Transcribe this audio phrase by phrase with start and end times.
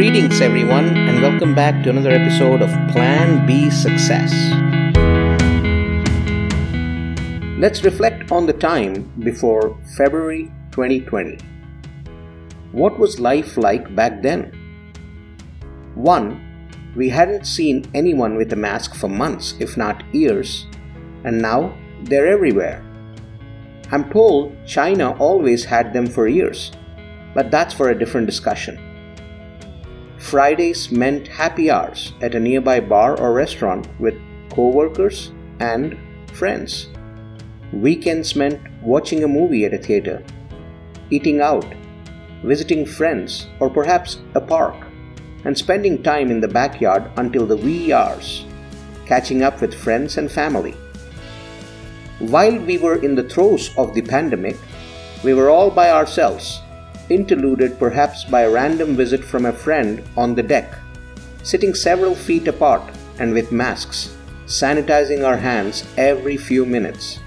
[0.00, 4.32] Greetings, everyone, and welcome back to another episode of Plan B Success.
[7.60, 11.36] Let's reflect on the time before February 2020.
[12.72, 14.50] What was life like back then?
[15.96, 16.94] 1.
[16.96, 20.64] We hadn't seen anyone with a mask for months, if not years,
[21.24, 22.82] and now they're everywhere.
[23.92, 26.72] I'm told China always had them for years,
[27.34, 28.89] but that's for a different discussion.
[30.20, 34.14] Fridays meant happy hours at a nearby bar or restaurant with
[34.50, 35.98] co-workers and
[36.34, 36.88] friends.
[37.72, 40.22] Weekends meant watching a movie at a theater,
[41.08, 41.64] eating out,
[42.44, 44.76] visiting friends, or perhaps a park,
[45.44, 48.44] and spending time in the backyard until the wee hours,
[49.06, 50.76] catching up with friends and family.
[52.18, 54.58] While we were in the throes of the pandemic,
[55.24, 56.60] we were all by ourselves,
[57.10, 60.72] interluded perhaps by a random visit from a friend on the deck,
[61.42, 62.82] sitting several feet apart
[63.18, 67.20] and with masks, sanitizing our hands every few minutes.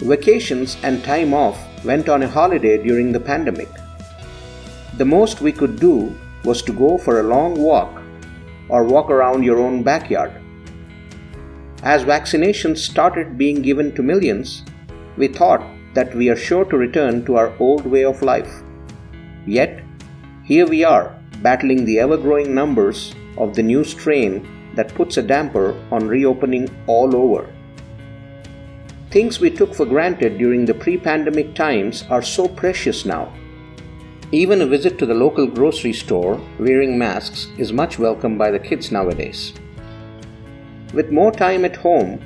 [0.00, 3.68] Vacations and time off went on a holiday during the pandemic.
[4.98, 6.14] The most we could do
[6.44, 8.02] was to go for a long walk
[8.68, 10.32] or walk around your own backyard.
[11.82, 14.64] As vaccinations started being given to millions,
[15.16, 15.62] we thought
[15.94, 18.61] that we are sure to return to our old way of life.
[19.46, 19.82] Yet,
[20.44, 25.22] here we are, battling the ever growing numbers of the new strain that puts a
[25.22, 27.52] damper on reopening all over.
[29.10, 33.32] Things we took for granted during the pre pandemic times are so precious now.
[34.30, 38.58] Even a visit to the local grocery store wearing masks is much welcomed by the
[38.58, 39.52] kids nowadays.
[40.94, 42.24] With more time at home,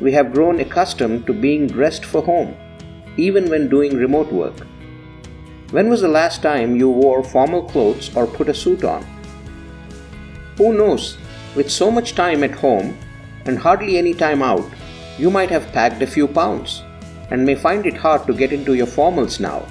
[0.00, 2.54] we have grown accustomed to being dressed for home,
[3.16, 4.66] even when doing remote work.
[5.72, 9.04] When was the last time you wore formal clothes or put a suit on?
[10.58, 11.18] Who knows,
[11.56, 12.96] with so much time at home
[13.46, 14.64] and hardly any time out,
[15.18, 16.84] you might have packed a few pounds
[17.30, 19.66] and may find it hard to get into your formals now.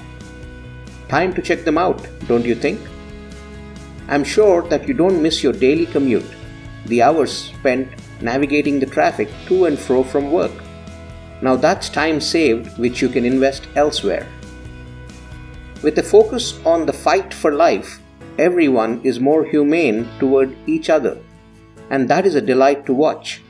[1.08, 2.78] Time to check them out, don't you think?
[4.08, 6.30] I'm sure that you don't miss your daily commute,
[6.84, 7.88] the hours spent
[8.20, 10.52] navigating the traffic to and fro from work.
[11.40, 14.26] Now that's time saved which you can invest elsewhere.
[15.82, 18.00] With a focus on the fight for life,
[18.38, 21.18] everyone is more humane toward each other,
[21.90, 23.42] and that is a delight to watch.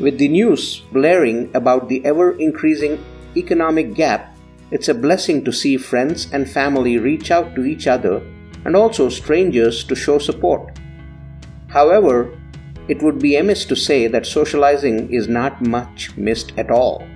[0.00, 3.02] With the news blaring about the ever increasing
[3.36, 4.36] economic gap,
[4.72, 8.20] it's a blessing to see friends and family reach out to each other
[8.64, 10.76] and also strangers to show support.
[11.68, 12.36] However,
[12.88, 17.06] it would be amiss to say that socializing is not much missed at all.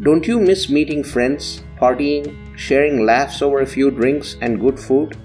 [0.00, 2.24] Don't you miss meeting friends, partying,
[2.56, 5.16] sharing laughs over a few drinks and good food?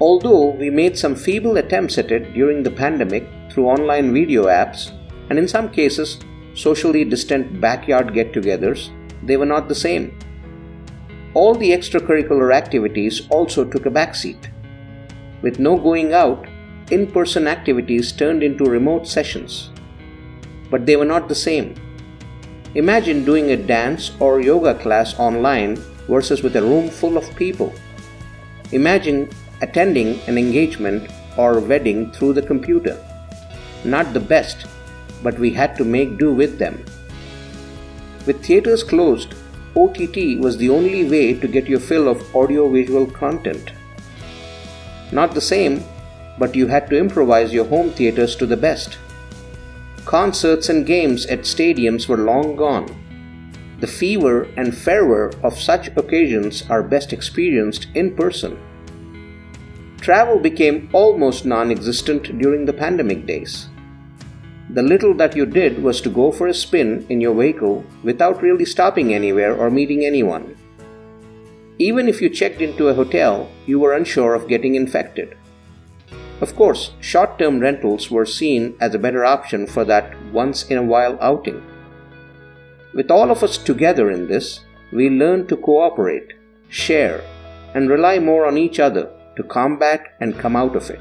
[0.00, 4.90] Although we made some feeble attempts at it during the pandemic through online video apps,
[5.28, 6.18] and in some cases,
[6.54, 8.90] socially distant backyard get togethers,
[9.22, 10.18] they were not the same.
[11.34, 14.50] All the extracurricular activities also took a backseat.
[15.42, 16.46] With no going out,
[16.90, 19.70] in person activities turned into remote sessions.
[20.70, 21.74] But they were not the same.
[22.74, 25.76] Imagine doing a dance or yoga class online
[26.08, 27.74] versus with a room full of people.
[28.72, 29.28] Imagine
[29.60, 32.96] attending an engagement or wedding through the computer.
[33.84, 34.66] Not the best,
[35.22, 36.82] but we had to make do with them.
[38.24, 39.34] With theaters closed,
[39.76, 43.72] OTT was the only way to get your fill of audio-visual content.
[45.12, 45.84] Not the same,
[46.38, 48.96] but you had to improvise your home theaters to the best.
[50.04, 52.90] Concerts and games at stadiums were long gone.
[53.78, 58.58] The fever and fervor of such occasions are best experienced in person.
[60.00, 63.68] Travel became almost non existent during the pandemic days.
[64.70, 68.42] The little that you did was to go for a spin in your vehicle without
[68.42, 70.56] really stopping anywhere or meeting anyone.
[71.78, 75.36] Even if you checked into a hotel, you were unsure of getting infected.
[76.42, 80.76] Of course, short term rentals were seen as a better option for that once in
[80.76, 81.62] a while outing.
[82.92, 84.58] With all of us together in this,
[84.90, 86.32] we learned to cooperate,
[86.68, 87.22] share,
[87.74, 91.00] and rely more on each other to combat and come out of it.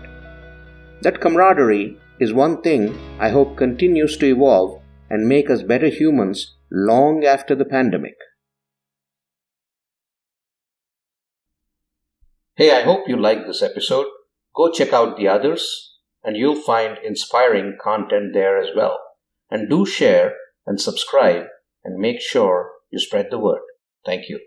[1.02, 4.80] That camaraderie is one thing I hope continues to evolve
[5.10, 8.16] and make us better humans long after the pandemic.
[12.54, 14.06] Hey, I hope you liked this episode.
[14.56, 19.00] Go check out the others, and you'll find inspiring content there as well.
[19.50, 21.46] And do share and subscribe
[21.84, 23.62] and make sure you spread the word.
[24.06, 24.40] Thank you.